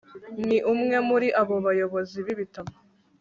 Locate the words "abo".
1.41-1.55